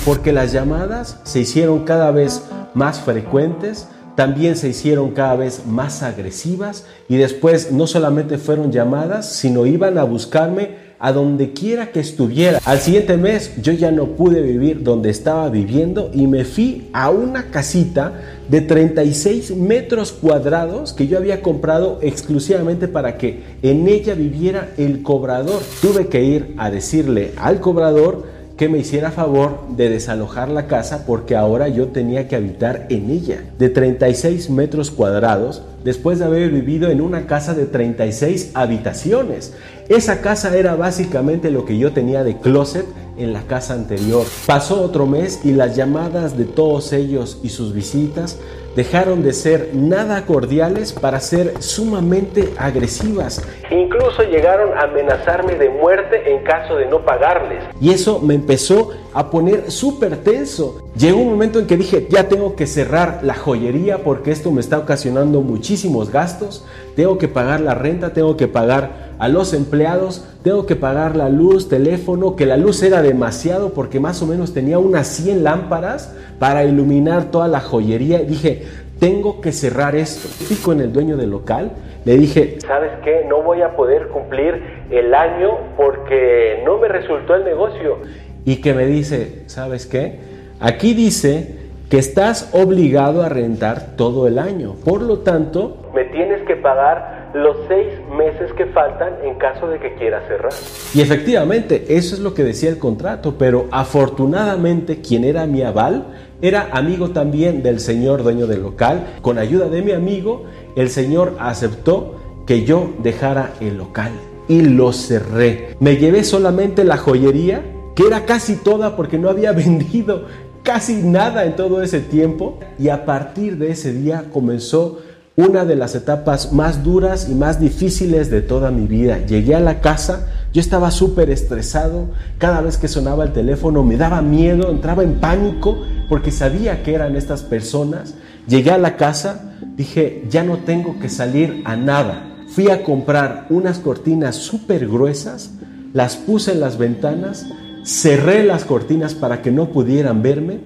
Porque 0.04 0.32
las 0.32 0.52
llamadas 0.52 1.18
se 1.24 1.40
hicieron 1.40 1.84
cada 1.84 2.10
vez 2.10 2.42
más 2.74 3.00
frecuentes, 3.00 3.88
también 4.16 4.54
se 4.54 4.68
hicieron 4.68 5.12
cada 5.12 5.34
vez 5.34 5.64
más 5.66 6.02
agresivas 6.02 6.84
y 7.08 7.16
después 7.16 7.72
no 7.72 7.86
solamente 7.86 8.36
fueron 8.36 8.70
llamadas, 8.70 9.32
sino 9.32 9.64
iban 9.64 9.96
a 9.96 10.04
buscarme 10.04 10.84
a 10.98 11.12
donde 11.12 11.54
quiera 11.54 11.90
que 11.90 12.00
estuviera. 12.00 12.60
Al 12.66 12.80
siguiente 12.80 13.16
mes 13.16 13.52
yo 13.62 13.72
ya 13.72 13.90
no 13.90 14.08
pude 14.08 14.42
vivir 14.42 14.82
donde 14.82 15.08
estaba 15.08 15.48
viviendo 15.48 16.10
y 16.12 16.26
me 16.26 16.44
fui 16.44 16.88
a 16.92 17.08
una 17.08 17.50
casita 17.50 18.12
de 18.48 18.60
36 18.60 19.56
metros 19.56 20.12
cuadrados 20.12 20.92
que 20.92 21.06
yo 21.06 21.16
había 21.16 21.40
comprado 21.40 21.98
exclusivamente 22.02 22.88
para 22.88 23.16
que 23.16 23.42
en 23.62 23.88
ella 23.88 24.12
viviera 24.14 24.68
el 24.76 25.02
cobrador. 25.02 25.62
Tuve 25.80 26.08
que 26.08 26.22
ir 26.22 26.54
a 26.58 26.70
decirle 26.70 27.32
al 27.36 27.60
cobrador 27.60 28.33
que 28.56 28.68
me 28.68 28.78
hiciera 28.78 29.10
favor 29.10 29.66
de 29.70 29.88
desalojar 29.88 30.48
la 30.48 30.66
casa 30.68 31.06
porque 31.06 31.34
ahora 31.34 31.68
yo 31.68 31.88
tenía 31.88 32.28
que 32.28 32.36
habitar 32.36 32.86
en 32.88 33.10
ella, 33.10 33.42
de 33.58 33.68
36 33.68 34.48
metros 34.50 34.92
cuadrados, 34.92 35.62
después 35.82 36.18
de 36.18 36.26
haber 36.26 36.50
vivido 36.50 36.88
en 36.90 37.00
una 37.00 37.26
casa 37.26 37.54
de 37.54 37.66
36 37.66 38.52
habitaciones. 38.54 39.54
Esa 39.88 40.20
casa 40.20 40.56
era 40.56 40.76
básicamente 40.76 41.50
lo 41.50 41.64
que 41.64 41.78
yo 41.78 41.92
tenía 41.92 42.22
de 42.22 42.38
closet 42.38 42.86
en 43.16 43.32
la 43.32 43.42
casa 43.42 43.74
anterior. 43.74 44.24
Pasó 44.46 44.82
otro 44.82 45.06
mes 45.06 45.40
y 45.44 45.52
las 45.52 45.76
llamadas 45.76 46.36
de 46.36 46.44
todos 46.44 46.92
ellos 46.92 47.38
y 47.42 47.48
sus 47.48 47.72
visitas 47.72 48.38
dejaron 48.76 49.22
de 49.22 49.32
ser 49.32 49.70
nada 49.72 50.26
cordiales 50.26 50.92
para 50.92 51.20
ser 51.20 51.62
sumamente 51.62 52.52
agresivas. 52.58 53.42
Incluso 53.70 54.22
llegaron 54.24 54.76
a 54.76 54.82
amenazarme 54.82 55.54
de 55.54 55.68
muerte 55.68 56.32
en 56.32 56.42
caso 56.42 56.76
de 56.76 56.86
no 56.86 57.04
pagarles. 57.04 57.62
Y 57.80 57.90
eso 57.90 58.20
me 58.20 58.34
empezó 58.34 58.90
a 59.12 59.30
poner 59.30 59.70
súper 59.70 60.16
tenso. 60.18 60.82
Llegó 60.96 61.20
un 61.20 61.30
momento 61.30 61.60
en 61.60 61.66
que 61.66 61.76
dije, 61.76 62.06
ya 62.10 62.28
tengo 62.28 62.56
que 62.56 62.66
cerrar 62.66 63.20
la 63.22 63.34
joyería 63.34 63.98
porque 63.98 64.32
esto 64.32 64.50
me 64.50 64.60
está 64.60 64.78
ocasionando 64.78 65.40
muchísimos 65.40 66.10
gastos. 66.10 66.64
Tengo 66.96 67.18
que 67.18 67.28
pagar 67.28 67.60
la 67.60 67.74
renta, 67.74 68.12
tengo 68.12 68.36
que 68.36 68.48
pagar 68.48 69.03
a 69.18 69.28
los 69.28 69.54
empleados, 69.54 70.26
tengo 70.42 70.66
que 70.66 70.76
pagar 70.76 71.16
la 71.16 71.28
luz, 71.28 71.68
teléfono, 71.68 72.36
que 72.36 72.46
la 72.46 72.56
luz 72.56 72.82
era 72.82 73.02
demasiado 73.02 73.70
porque 73.70 74.00
más 74.00 74.22
o 74.22 74.26
menos 74.26 74.52
tenía 74.52 74.78
unas 74.78 75.06
100 75.08 75.44
lámparas 75.44 76.14
para 76.38 76.64
iluminar 76.64 77.30
toda 77.30 77.48
la 77.48 77.60
joyería. 77.60 78.20
Y 78.22 78.26
dije, 78.26 78.62
tengo 78.98 79.40
que 79.40 79.52
cerrar 79.52 79.94
esto. 79.94 80.28
Fui 80.28 80.56
con 80.56 80.80
el 80.80 80.92
dueño 80.92 81.16
del 81.16 81.30
local, 81.30 81.72
le 82.04 82.16
dije, 82.16 82.58
¿sabes 82.66 82.92
qué? 83.02 83.24
No 83.28 83.42
voy 83.42 83.62
a 83.62 83.76
poder 83.76 84.08
cumplir 84.08 84.62
el 84.90 85.14
año 85.14 85.50
porque 85.76 86.62
no 86.64 86.78
me 86.78 86.88
resultó 86.88 87.34
el 87.34 87.44
negocio. 87.44 87.98
Y 88.44 88.60
que 88.60 88.74
me 88.74 88.86
dice, 88.86 89.44
¿sabes 89.46 89.86
qué? 89.86 90.18
Aquí 90.60 90.92
dice 90.94 91.56
que 91.88 91.98
estás 91.98 92.50
obligado 92.52 93.22
a 93.22 93.28
rentar 93.28 93.96
todo 93.96 94.26
el 94.26 94.38
año. 94.38 94.74
Por 94.84 95.02
lo 95.02 95.20
tanto, 95.20 95.90
me 95.94 96.04
tienes 96.04 96.42
que 96.46 96.56
pagar 96.56 97.23
los 97.34 97.56
seis 97.66 97.88
meses 98.16 98.52
que 98.52 98.66
faltan 98.66 99.14
en 99.24 99.34
caso 99.34 99.66
de 99.66 99.80
que 99.80 99.94
quieras 99.96 100.22
cerrar. 100.28 100.52
Y 100.94 101.00
efectivamente, 101.00 101.84
eso 101.88 102.14
es 102.14 102.20
lo 102.20 102.32
que 102.32 102.44
decía 102.44 102.70
el 102.70 102.78
contrato, 102.78 103.34
pero 103.36 103.66
afortunadamente 103.72 105.00
quien 105.00 105.24
era 105.24 105.44
mi 105.46 105.62
aval 105.62 106.06
era 106.40 106.68
amigo 106.72 107.10
también 107.10 107.62
del 107.62 107.80
señor 107.80 108.22
dueño 108.22 108.46
del 108.46 108.62
local. 108.62 109.16
Con 109.20 109.38
ayuda 109.38 109.68
de 109.68 109.82
mi 109.82 109.92
amigo, 109.92 110.44
el 110.76 110.90
señor 110.90 111.34
aceptó 111.40 112.20
que 112.46 112.64
yo 112.64 112.92
dejara 113.02 113.54
el 113.60 113.78
local 113.78 114.12
y 114.46 114.60
lo 114.60 114.92
cerré. 114.92 115.76
Me 115.80 115.96
llevé 115.96 116.22
solamente 116.22 116.84
la 116.84 116.98
joyería, 116.98 117.62
que 117.96 118.06
era 118.06 118.26
casi 118.26 118.56
toda 118.56 118.94
porque 118.94 119.18
no 119.18 119.28
había 119.28 119.52
vendido 119.52 120.26
casi 120.62 121.02
nada 121.02 121.44
en 121.44 121.56
todo 121.56 121.82
ese 121.82 122.00
tiempo. 122.00 122.60
Y 122.78 122.90
a 122.90 123.04
partir 123.04 123.56
de 123.58 123.70
ese 123.70 123.92
día 123.92 124.26
comenzó 124.32 125.00
una 125.36 125.64
de 125.64 125.74
las 125.74 125.96
etapas 125.96 126.52
más 126.52 126.84
duras 126.84 127.28
y 127.28 127.34
más 127.34 127.58
difíciles 127.58 128.30
de 128.30 128.40
toda 128.40 128.70
mi 128.70 128.86
vida. 128.86 129.18
Llegué 129.26 129.56
a 129.56 129.60
la 129.60 129.80
casa, 129.80 130.28
yo 130.52 130.60
estaba 130.60 130.92
súper 130.92 131.28
estresado, 131.30 132.06
cada 132.38 132.60
vez 132.60 132.78
que 132.78 132.86
sonaba 132.86 133.24
el 133.24 133.32
teléfono 133.32 133.82
me 133.82 133.96
daba 133.96 134.22
miedo, 134.22 134.70
entraba 134.70 135.02
en 135.02 135.14
pánico 135.14 135.82
porque 136.08 136.30
sabía 136.30 136.84
que 136.84 136.94
eran 136.94 137.16
estas 137.16 137.42
personas. 137.42 138.14
Llegué 138.46 138.70
a 138.70 138.78
la 138.78 138.96
casa, 138.96 139.56
dije, 139.76 140.24
ya 140.30 140.44
no 140.44 140.58
tengo 140.58 141.00
que 141.00 141.08
salir 141.08 141.62
a 141.64 141.74
nada. 141.74 142.30
Fui 142.48 142.70
a 142.70 142.84
comprar 142.84 143.46
unas 143.50 143.80
cortinas 143.80 144.36
súper 144.36 144.86
gruesas, 144.86 145.50
las 145.92 146.14
puse 146.16 146.52
en 146.52 146.60
las 146.60 146.78
ventanas, 146.78 147.46
cerré 147.84 148.44
las 148.44 148.64
cortinas 148.64 149.14
para 149.14 149.42
que 149.42 149.50
no 149.50 149.70
pudieran 149.70 150.22
verme, 150.22 150.60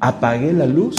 apagué 0.00 0.52
la 0.52 0.66
luz 0.66 0.96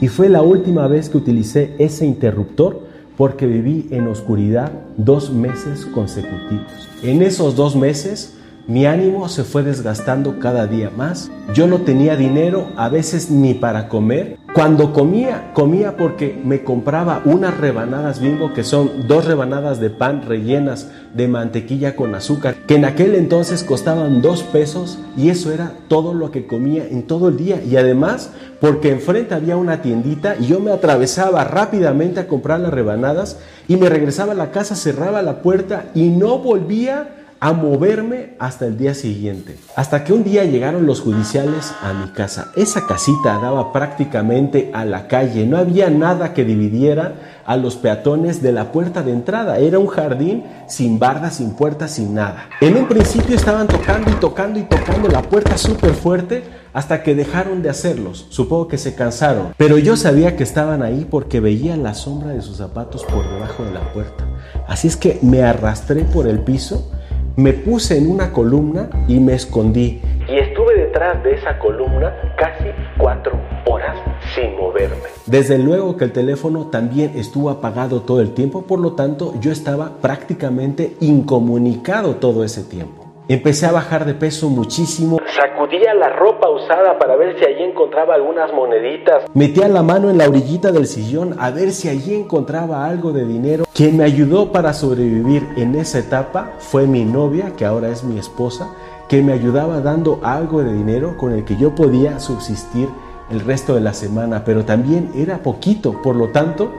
y 0.00 0.08
fue 0.08 0.28
la 0.28 0.42
última 0.42 0.86
vez 0.86 1.08
que 1.08 1.18
utilicé 1.18 1.74
ese 1.78 2.06
interruptor 2.06 2.86
porque 3.16 3.46
viví 3.46 3.88
en 3.90 4.06
oscuridad 4.06 4.70
dos 4.96 5.32
meses 5.32 5.84
consecutivos. 5.86 6.88
En 7.02 7.22
esos 7.22 7.56
dos 7.56 7.74
meses 7.74 8.37
mi 8.68 8.84
ánimo 8.84 9.30
se 9.30 9.44
fue 9.44 9.62
desgastando 9.62 10.38
cada 10.38 10.66
día 10.66 10.90
más. 10.94 11.30
Yo 11.54 11.66
no 11.66 11.78
tenía 11.78 12.16
dinero 12.16 12.68
a 12.76 12.90
veces 12.90 13.30
ni 13.30 13.54
para 13.54 13.88
comer. 13.88 14.36
Cuando 14.52 14.92
comía, 14.92 15.52
comía 15.54 15.96
porque 15.96 16.38
me 16.44 16.62
compraba 16.64 17.22
unas 17.24 17.56
rebanadas 17.56 18.20
bimbo 18.20 18.52
que 18.52 18.64
son 18.64 19.08
dos 19.08 19.24
rebanadas 19.24 19.80
de 19.80 19.88
pan 19.88 20.22
rellenas 20.26 20.90
de 21.14 21.28
mantequilla 21.28 21.96
con 21.96 22.14
azúcar, 22.14 22.56
que 22.66 22.74
en 22.74 22.84
aquel 22.84 23.14
entonces 23.14 23.64
costaban 23.64 24.20
dos 24.20 24.42
pesos 24.42 24.98
y 25.16 25.30
eso 25.30 25.50
era 25.50 25.72
todo 25.88 26.12
lo 26.12 26.30
que 26.30 26.46
comía 26.46 26.86
en 26.86 27.04
todo 27.04 27.28
el 27.28 27.38
día. 27.38 27.62
Y 27.62 27.76
además, 27.76 28.32
porque 28.60 28.90
enfrente 28.90 29.34
había 29.34 29.56
una 29.56 29.80
tiendita 29.80 30.36
y 30.38 30.46
yo 30.46 30.60
me 30.60 30.72
atravesaba 30.72 31.42
rápidamente 31.44 32.20
a 32.20 32.28
comprar 32.28 32.60
las 32.60 32.74
rebanadas 32.74 33.38
y 33.66 33.76
me 33.76 33.88
regresaba 33.88 34.32
a 34.32 34.36
la 34.36 34.50
casa, 34.50 34.76
cerraba 34.76 35.22
la 35.22 35.40
puerta 35.40 35.86
y 35.94 36.10
no 36.10 36.40
volvía 36.40 37.14
a 37.40 37.52
moverme 37.52 38.34
hasta 38.38 38.66
el 38.66 38.76
día 38.76 38.94
siguiente. 38.94 39.56
Hasta 39.76 40.02
que 40.02 40.12
un 40.12 40.24
día 40.24 40.44
llegaron 40.44 40.86
los 40.86 41.00
judiciales 41.00 41.72
a 41.82 41.92
mi 41.92 42.10
casa. 42.10 42.50
Esa 42.56 42.86
casita 42.86 43.38
daba 43.38 43.72
prácticamente 43.72 44.70
a 44.74 44.84
la 44.84 45.06
calle. 45.06 45.46
No 45.46 45.56
había 45.56 45.88
nada 45.88 46.34
que 46.34 46.44
dividiera 46.44 47.40
a 47.46 47.56
los 47.56 47.76
peatones 47.76 48.42
de 48.42 48.52
la 48.52 48.72
puerta 48.72 49.02
de 49.02 49.12
entrada. 49.12 49.58
Era 49.58 49.78
un 49.78 49.86
jardín 49.86 50.44
sin 50.66 50.98
bardas, 50.98 51.36
sin 51.36 51.52
puertas, 51.52 51.92
sin 51.92 52.12
nada. 52.12 52.48
En 52.60 52.76
un 52.76 52.88
principio 52.88 53.36
estaban 53.36 53.68
tocando 53.68 54.10
y 54.10 54.14
tocando 54.14 54.58
y 54.58 54.64
tocando 54.64 55.08
la 55.08 55.22
puerta 55.22 55.56
súper 55.56 55.94
fuerte 55.94 56.42
hasta 56.72 57.02
que 57.02 57.14
dejaron 57.14 57.62
de 57.62 57.70
hacerlos. 57.70 58.26
Supongo 58.30 58.66
que 58.66 58.78
se 58.78 58.94
cansaron. 58.94 59.54
Pero 59.56 59.78
yo 59.78 59.96
sabía 59.96 60.36
que 60.36 60.42
estaban 60.42 60.82
ahí 60.82 61.06
porque 61.08 61.40
veía 61.40 61.76
la 61.76 61.94
sombra 61.94 62.32
de 62.32 62.42
sus 62.42 62.56
zapatos 62.56 63.04
por 63.04 63.28
debajo 63.28 63.64
de 63.64 63.72
la 63.72 63.92
puerta. 63.92 64.24
Así 64.66 64.88
es 64.88 64.96
que 64.96 65.18
me 65.22 65.42
arrastré 65.42 66.02
por 66.02 66.26
el 66.26 66.40
piso 66.40 66.90
me 67.38 67.52
puse 67.52 67.96
en 67.96 68.10
una 68.10 68.32
columna 68.32 68.90
y 69.06 69.20
me 69.20 69.34
escondí. 69.34 70.02
Y 70.28 70.38
estuve 70.38 70.74
detrás 70.74 71.22
de 71.22 71.34
esa 71.34 71.56
columna 71.60 72.12
casi 72.36 72.64
cuatro 72.98 73.38
horas 73.64 73.96
sin 74.34 74.56
moverme. 74.56 74.96
Desde 75.24 75.56
luego 75.56 75.96
que 75.96 76.06
el 76.06 76.12
teléfono 76.12 76.66
también 76.66 77.12
estuvo 77.14 77.48
apagado 77.48 78.00
todo 78.00 78.20
el 78.20 78.34
tiempo, 78.34 78.62
por 78.62 78.80
lo 78.80 78.94
tanto 78.94 79.34
yo 79.40 79.52
estaba 79.52 79.98
prácticamente 80.02 80.96
incomunicado 80.98 82.16
todo 82.16 82.42
ese 82.42 82.64
tiempo. 82.64 82.97
Empecé 83.30 83.66
a 83.66 83.72
bajar 83.72 84.06
de 84.06 84.14
peso 84.14 84.48
muchísimo. 84.48 85.18
Sacudía 85.36 85.92
la 85.92 86.08
ropa 86.08 86.48
usada 86.48 86.98
para 86.98 87.14
ver 87.14 87.38
si 87.38 87.44
allí 87.44 87.62
encontraba 87.62 88.14
algunas 88.14 88.50
moneditas. 88.54 89.24
Metía 89.34 89.68
la 89.68 89.82
mano 89.82 90.08
en 90.08 90.16
la 90.16 90.26
orillita 90.26 90.72
del 90.72 90.86
sillón 90.86 91.36
a 91.38 91.50
ver 91.50 91.72
si 91.72 91.90
allí 91.90 92.14
encontraba 92.14 92.86
algo 92.86 93.12
de 93.12 93.26
dinero. 93.26 93.64
Quien 93.74 93.98
me 93.98 94.04
ayudó 94.04 94.50
para 94.50 94.72
sobrevivir 94.72 95.46
en 95.58 95.74
esa 95.74 95.98
etapa 95.98 96.52
fue 96.58 96.86
mi 96.86 97.04
novia, 97.04 97.52
que 97.54 97.66
ahora 97.66 97.90
es 97.90 98.02
mi 98.02 98.18
esposa, 98.18 98.74
que 99.10 99.22
me 99.22 99.34
ayudaba 99.34 99.82
dando 99.82 100.20
algo 100.22 100.62
de 100.62 100.72
dinero 100.72 101.18
con 101.18 101.32
el 101.32 101.44
que 101.44 101.56
yo 101.56 101.74
podía 101.74 102.20
subsistir 102.20 102.88
el 103.30 103.40
resto 103.40 103.74
de 103.74 103.82
la 103.82 103.92
semana, 103.92 104.42
pero 104.42 104.64
también 104.64 105.10
era 105.14 105.42
poquito, 105.42 106.00
por 106.00 106.16
lo 106.16 106.28
tanto, 106.28 106.72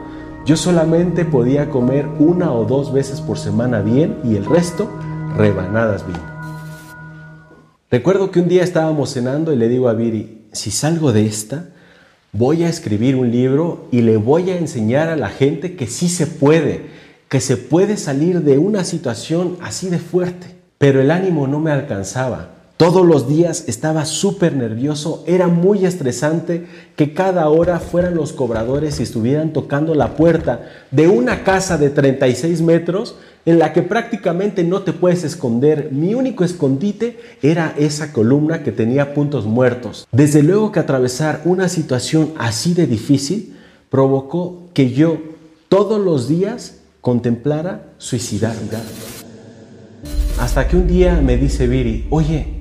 Yo 0.46 0.56
solamente 0.56 1.26
podía 1.26 1.68
comer 1.68 2.08
una 2.18 2.50
o 2.52 2.64
dos 2.64 2.94
veces 2.94 3.20
por 3.20 3.36
semana 3.36 3.82
bien 3.82 4.18
y 4.24 4.36
el 4.36 4.46
resto 4.46 4.88
rebanadas 5.36 6.06
bien. 6.06 6.39
Recuerdo 7.90 8.30
que 8.30 8.38
un 8.38 8.46
día 8.46 8.62
estábamos 8.62 9.12
cenando 9.12 9.52
y 9.52 9.56
le 9.56 9.68
digo 9.68 9.88
a 9.88 9.94
Viri, 9.94 10.46
si 10.52 10.70
salgo 10.70 11.12
de 11.12 11.26
esta, 11.26 11.70
voy 12.32 12.62
a 12.62 12.68
escribir 12.68 13.16
un 13.16 13.32
libro 13.32 13.88
y 13.90 14.02
le 14.02 14.16
voy 14.16 14.50
a 14.50 14.56
enseñar 14.56 15.08
a 15.08 15.16
la 15.16 15.28
gente 15.28 15.74
que 15.74 15.88
sí 15.88 16.08
se 16.08 16.28
puede, 16.28 16.82
que 17.28 17.40
se 17.40 17.56
puede 17.56 17.96
salir 17.96 18.42
de 18.42 18.58
una 18.58 18.84
situación 18.84 19.56
así 19.60 19.90
de 19.90 19.98
fuerte. 19.98 20.54
Pero 20.78 21.00
el 21.00 21.10
ánimo 21.10 21.48
no 21.48 21.58
me 21.58 21.72
alcanzaba. 21.72 22.59
Todos 22.80 23.06
los 23.06 23.28
días 23.28 23.64
estaba 23.66 24.06
súper 24.06 24.56
nervioso, 24.56 25.22
era 25.26 25.48
muy 25.48 25.84
estresante 25.84 26.64
que 26.96 27.12
cada 27.12 27.46
hora 27.50 27.78
fueran 27.78 28.14
los 28.14 28.32
cobradores 28.32 28.98
y 28.98 29.02
estuvieran 29.02 29.52
tocando 29.52 29.94
la 29.94 30.16
puerta 30.16 30.66
de 30.90 31.06
una 31.06 31.44
casa 31.44 31.76
de 31.76 31.90
36 31.90 32.62
metros 32.62 33.16
en 33.44 33.58
la 33.58 33.74
que 33.74 33.82
prácticamente 33.82 34.64
no 34.64 34.80
te 34.80 34.94
puedes 34.94 35.24
esconder. 35.24 35.90
Mi 35.92 36.14
único 36.14 36.42
escondite 36.42 37.20
era 37.42 37.74
esa 37.76 38.14
columna 38.14 38.62
que 38.62 38.72
tenía 38.72 39.12
puntos 39.12 39.44
muertos. 39.44 40.08
Desde 40.10 40.42
luego 40.42 40.72
que 40.72 40.80
atravesar 40.80 41.42
una 41.44 41.68
situación 41.68 42.32
así 42.38 42.72
de 42.72 42.86
difícil 42.86 43.56
provocó 43.90 44.70
que 44.72 44.90
yo 44.90 45.18
todos 45.68 46.00
los 46.00 46.28
días 46.28 46.78
contemplara 47.02 47.92
suicidarme. 47.98 48.70
Hasta 50.38 50.66
que 50.66 50.78
un 50.78 50.86
día 50.86 51.20
me 51.22 51.36
dice 51.36 51.66
Viri, 51.66 52.06
oye, 52.08 52.56
¿y 52.56 52.59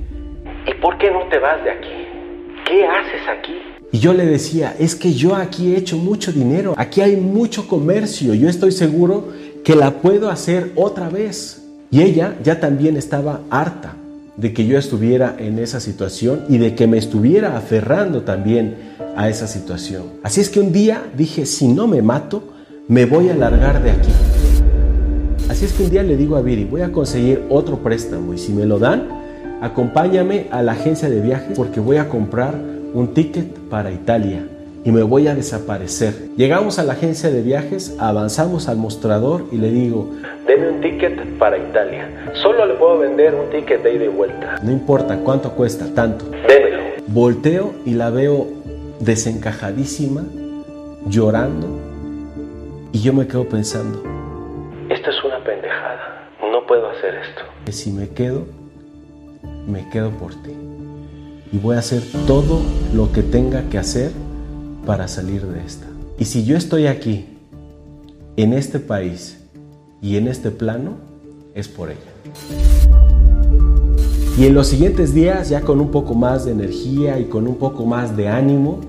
por 0.81 0.97
qué 0.97 1.11
no 1.11 1.27
te 1.29 1.39
vas 1.39 1.63
de 1.63 1.71
aquí? 1.71 2.07
¿Qué 2.67 2.85
haces 2.85 3.21
aquí? 3.27 3.53
Y 3.91 3.99
yo 3.99 4.13
le 4.13 4.25
decía, 4.25 4.75
es 4.77 4.95
que 4.95 5.13
yo 5.13 5.35
aquí 5.35 5.73
he 5.73 5.77
hecho 5.77 5.97
mucho 5.97 6.31
dinero, 6.31 6.73
aquí 6.77 7.01
hay 7.01 7.15
mucho 7.15 7.67
comercio, 7.67 8.33
yo 8.33 8.47
estoy 8.47 8.71
seguro 8.71 9.29
que 9.63 9.75
la 9.75 9.91
puedo 9.91 10.29
hacer 10.29 10.71
otra 10.75 11.09
vez. 11.09 11.65
Y 11.91 12.03
ella 12.03 12.35
ya 12.43 12.59
también 12.59 12.97
estaba 12.97 13.41
harta 13.49 13.95
de 14.37 14.53
que 14.53 14.65
yo 14.65 14.77
estuviera 14.77 15.35
en 15.39 15.57
esa 15.57 15.79
situación 15.79 16.45
y 16.47 16.59
de 16.59 16.75
que 16.75 16.85
me 16.85 16.97
estuviera 16.97 17.57
aferrando 17.57 18.21
también 18.21 18.75
a 19.15 19.27
esa 19.27 19.47
situación. 19.47 20.03
Así 20.23 20.39
es 20.39 20.49
que 20.49 20.59
un 20.59 20.71
día 20.71 21.03
dije, 21.17 21.47
si 21.47 21.67
no 21.67 21.87
me 21.87 22.01
mato, 22.03 22.43
me 22.87 23.05
voy 23.05 23.29
a 23.29 23.35
largar 23.35 23.81
de 23.83 23.91
aquí. 23.91 24.11
Así 25.49 25.65
es 25.65 25.73
que 25.73 25.83
un 25.83 25.89
día 25.89 26.03
le 26.03 26.15
digo 26.15 26.35
a 26.37 26.41
Viri, 26.41 26.63
voy 26.63 26.81
a 26.81 26.91
conseguir 26.91 27.43
otro 27.49 27.79
préstamo 27.79 28.35
y 28.35 28.37
si 28.37 28.53
me 28.53 28.65
lo 28.65 28.77
dan, 28.77 29.18
acompáñame 29.61 30.47
a 30.51 30.61
la 30.61 30.73
agencia 30.73 31.09
de 31.09 31.21
viajes 31.21 31.57
porque 31.57 31.79
voy 31.79 31.97
a 31.97 32.09
comprar 32.09 32.55
un 32.93 33.13
ticket 33.13 33.57
para 33.69 33.91
Italia 33.91 34.43
y 34.83 34.91
me 34.91 35.03
voy 35.03 35.27
a 35.27 35.35
desaparecer. 35.35 36.13
Llegamos 36.37 36.79
a 36.79 36.83
la 36.83 36.93
agencia 36.93 37.29
de 37.29 37.41
viajes, 37.41 37.95
avanzamos 37.99 38.69
al 38.69 38.77
mostrador 38.77 39.45
y 39.51 39.57
le 39.57 39.69
digo, 39.69 40.09
deme 40.47 40.69
un 40.69 40.81
ticket 40.81 41.37
para 41.37 41.57
Italia. 41.57 42.07
Solo 42.33 42.65
le 42.65 42.75
puedo 42.75 42.99
vender 42.99 43.35
un 43.35 43.49
ticket 43.49 43.83
de 43.83 43.95
ida 43.95 44.05
y 44.05 44.09
vuelta. 44.09 44.59
No 44.63 44.71
importa 44.71 45.17
cuánto 45.17 45.51
cuesta, 45.51 45.85
tanto. 45.93 46.25
Démelo. 46.47 46.79
Volteo 47.07 47.73
y 47.85 47.93
la 47.93 48.09
veo 48.09 48.47
desencajadísima, 48.99 50.23
llorando, 51.07 51.67
y 52.91 53.01
yo 53.01 53.13
me 53.13 53.27
quedo 53.27 53.47
pensando, 53.47 54.03
esto 54.89 55.11
es 55.11 55.23
una 55.23 55.43
pendejada. 55.43 56.29
No 56.41 56.65
puedo 56.65 56.89
hacer 56.89 57.13
esto. 57.15 57.41
Que 57.65 57.71
si 57.71 57.91
me 57.91 58.09
quedo, 58.09 58.45
me 59.67 59.89
quedo 59.89 60.11
por 60.11 60.33
ti. 60.35 60.51
Y 61.51 61.57
voy 61.57 61.75
a 61.75 61.79
hacer 61.79 62.03
todo 62.27 62.61
lo 62.93 63.11
que 63.11 63.23
tenga 63.23 63.69
que 63.69 63.77
hacer 63.77 64.11
para 64.85 65.07
salir 65.07 65.45
de 65.45 65.63
esta. 65.65 65.87
Y 66.17 66.25
si 66.25 66.45
yo 66.45 66.57
estoy 66.57 66.87
aquí, 66.87 67.25
en 68.37 68.53
este 68.53 68.79
país 68.79 69.37
y 70.01 70.15
en 70.15 70.27
este 70.27 70.49
plano, 70.49 70.93
es 71.55 71.67
por 71.67 71.89
ella. 71.89 71.99
Y 74.37 74.45
en 74.45 74.53
los 74.53 74.67
siguientes 74.67 75.13
días, 75.13 75.49
ya 75.49 75.61
con 75.61 75.81
un 75.81 75.91
poco 75.91 76.13
más 76.13 76.45
de 76.45 76.51
energía 76.53 77.19
y 77.19 77.25
con 77.25 77.47
un 77.47 77.55
poco 77.55 77.85
más 77.85 78.15
de 78.15 78.29
ánimo, 78.29 78.79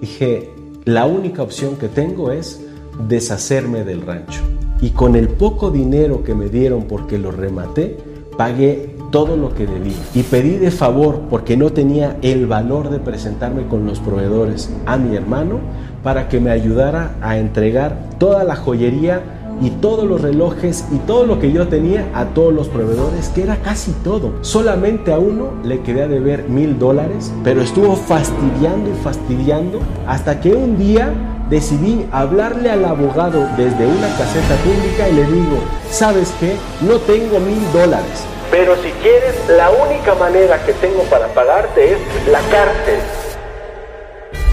dije, 0.00 0.48
la 0.86 1.04
única 1.04 1.42
opción 1.42 1.76
que 1.76 1.88
tengo 1.88 2.32
es 2.32 2.62
deshacerme 3.06 3.84
del 3.84 4.00
rancho. 4.00 4.40
Y 4.80 4.90
con 4.90 5.14
el 5.14 5.28
poco 5.28 5.70
dinero 5.70 6.24
que 6.24 6.34
me 6.34 6.48
dieron 6.48 6.84
porque 6.84 7.18
lo 7.18 7.30
rematé, 7.30 7.98
pagué 8.38 8.95
todo 9.10 9.36
lo 9.36 9.54
que 9.54 9.66
debía 9.66 9.96
y 10.14 10.22
pedí 10.22 10.56
de 10.56 10.70
favor 10.70 11.22
porque 11.30 11.56
no 11.56 11.70
tenía 11.70 12.16
el 12.22 12.46
valor 12.46 12.90
de 12.90 12.98
presentarme 12.98 13.66
con 13.66 13.86
los 13.86 14.00
proveedores 14.00 14.70
a 14.86 14.96
mi 14.96 15.16
hermano 15.16 15.60
para 16.02 16.28
que 16.28 16.40
me 16.40 16.50
ayudara 16.50 17.16
a 17.20 17.38
entregar 17.38 17.98
toda 18.18 18.44
la 18.44 18.56
joyería 18.56 19.22
y 19.60 19.70
todos 19.70 20.04
los 20.04 20.20
relojes 20.20 20.84
y 20.92 20.98
todo 20.98 21.26
lo 21.26 21.40
que 21.40 21.50
yo 21.52 21.66
tenía 21.68 22.10
a 22.14 22.26
todos 22.26 22.52
los 22.52 22.68
proveedores, 22.68 23.30
que 23.30 23.42
era 23.42 23.56
casi 23.56 23.92
todo. 24.04 24.34
Solamente 24.42 25.12
a 25.12 25.18
uno 25.18 25.52
le 25.64 25.80
quedé 25.80 26.02
a 26.02 26.08
deber 26.08 26.48
mil 26.48 26.78
dólares, 26.78 27.32
pero 27.42 27.62
estuvo 27.62 27.96
fastidiando 27.96 28.90
y 28.90 28.94
fastidiando 29.02 29.80
hasta 30.06 30.40
que 30.40 30.52
un 30.52 30.76
día 30.78 31.12
decidí 31.48 32.04
hablarle 32.12 32.70
al 32.70 32.84
abogado 32.84 33.48
desde 33.56 33.86
una 33.86 34.08
caseta 34.18 34.56
pública 34.64 35.08
y 35.08 35.14
le 35.14 35.24
digo, 35.24 35.58
¿sabes 35.90 36.32
qué? 36.38 36.56
No 36.86 36.98
tengo 36.98 37.38
mil 37.40 37.60
dólares 37.72 38.26
pero 38.50 38.76
si 38.76 38.90
quieres, 39.02 39.34
la 39.48 39.70
única 39.70 40.14
manera 40.14 40.64
que 40.64 40.72
tengo 40.74 41.02
para 41.04 41.28
pagarte 41.28 41.92
es 41.92 41.98
la 42.30 42.40
cárcel. 42.50 42.98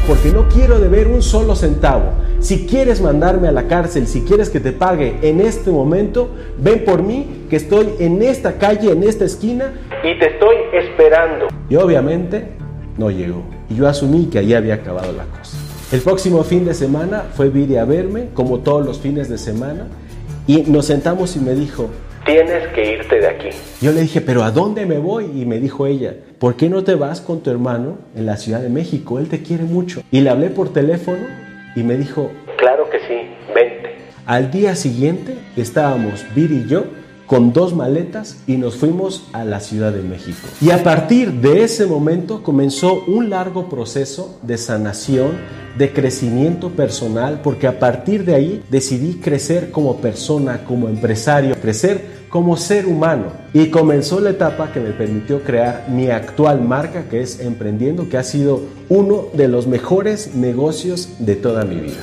Porque 0.08 0.32
no 0.32 0.50
quiero 0.50 0.80
deber 0.80 1.08
un 1.08 1.22
solo 1.22 1.56
centavo. 1.56 2.12
Si 2.40 2.66
quieres 2.66 3.00
mandarme 3.00 3.48
a 3.48 3.54
la 3.54 3.68
cárcel, 3.68 4.06
si 4.06 4.22
quieres 4.24 4.50
que 4.50 4.60
te 4.60 4.74
pague 4.74 5.18
en 5.22 5.40
este 5.40 5.72
momento, 5.72 6.30
ven 6.58 6.84
por 6.84 7.02
mí, 7.02 7.46
que 7.50 7.56
estoy 7.56 7.94
en 8.00 8.22
esta 8.22 8.58
calle, 8.58 8.92
en 8.92 9.04
esta 9.04 9.24
esquina. 9.24 9.74
Y 10.04 10.20
te 10.20 10.34
estoy 10.34 10.56
esperando. 10.74 11.48
Y 11.70 11.76
obviamente 11.76 12.50
no 12.98 13.10
llegó. 13.12 13.44
Y 13.70 13.76
yo 13.76 13.88
asumí 13.88 14.26
que 14.26 14.40
ahí 14.40 14.54
había 14.54 14.76
acabado 14.76 15.14
la 15.14 15.24
cosa. 15.24 15.58
El 15.94 16.02
próximo 16.02 16.44
fin 16.44 16.66
de 16.66 16.74
semana 16.74 17.24
fue 17.34 17.50
Viri 17.50 17.78
a 17.78 17.86
verme, 17.86 18.30
como 18.34 18.60
todos 18.60 18.86
los 18.86 19.00
fines 19.00 19.30
de 19.30 19.38
semana, 19.38 19.88
y 20.48 20.64
nos 20.64 20.88
sentamos 20.88 21.36
y 21.38 21.40
me 21.40 21.54
dijo, 21.54 21.90
Tienes 22.26 22.68
que 22.70 22.94
irte 22.94 23.20
de 23.20 23.28
aquí. 23.28 23.50
Yo 23.82 23.92
le 23.92 24.00
dije, 24.00 24.22
pero 24.22 24.44
¿a 24.44 24.52
dónde 24.52 24.86
me 24.86 24.98
voy? 24.98 25.26
Y 25.36 25.46
me 25.46 25.60
dijo 25.60 25.88
ella, 25.88 26.16
¿por 26.40 26.56
qué 26.56 26.70
no 26.70 26.86
te 26.86 26.96
vas 26.96 27.20
con 27.20 27.42
tu 27.42 27.50
hermano 27.50 27.98
en 28.16 28.26
la 28.26 28.38
Ciudad 28.38 28.62
de 28.62 28.70
México? 28.70 29.20
Él 29.20 29.28
te 29.28 29.44
quiere 29.44 29.64
mucho. 29.64 30.02
Y 30.10 30.22
le 30.22 30.30
hablé 30.30 30.50
por 30.50 30.72
teléfono 30.72 31.26
y 31.76 31.84
me 31.84 31.98
dijo, 31.98 32.32
claro 32.58 32.90
que 32.90 33.00
sí, 33.00 33.28
vente. 33.54 33.98
Al 34.26 34.52
día 34.52 34.74
siguiente 34.76 35.36
estábamos 35.58 36.26
Viri 36.34 36.64
y 36.66 36.70
yo 36.70 36.86
con 37.26 37.54
dos 37.54 37.76
maletas 37.76 38.38
y 38.48 38.58
nos 38.58 38.76
fuimos 38.76 39.24
a 39.34 39.46
la 39.46 39.60
Ciudad 39.60 39.92
de 39.92 40.02
México. 40.02 40.40
Y 40.62 40.72
a 40.72 40.84
partir 40.84 41.32
de 41.34 41.64
ese 41.64 41.86
momento 41.86 42.44
comenzó 42.44 43.04
un 43.06 43.30
largo 43.30 43.70
proceso 43.70 44.40
de 44.42 44.58
sanación, 44.58 45.32
de 45.78 45.92
crecimiento 45.92 46.70
personal, 46.70 47.42
porque 47.44 47.68
a 47.68 47.80
partir 47.80 48.26
de 48.26 48.36
ahí 48.36 48.64
decidí 48.70 49.16
crecer 49.16 49.72
como 49.72 49.98
persona, 49.98 50.66
como 50.66 50.88
empresario, 50.88 51.56
crecer 51.60 52.24
como 52.30 52.58
ser 52.58 52.88
humano. 52.88 53.26
Y 53.54 53.68
comenzó 53.68 54.20
la 54.20 54.32
etapa 54.32 54.72
que 54.72 54.80
me 54.80 54.92
permitió 54.92 55.44
crear 55.44 55.86
mi 55.90 56.10
actual 56.10 56.62
marca, 56.62 57.04
que 57.10 57.22
es 57.22 57.40
Emprendiendo, 57.40 58.10
que 58.10 58.18
ha 58.18 58.24
sido 58.24 58.62
uno 58.90 59.28
de 59.34 59.48
los 59.48 59.68
mejores 59.68 60.34
negocios 60.36 61.10
de 61.20 61.36
toda 61.36 61.64
mi 61.64 61.76
vida. 61.76 62.02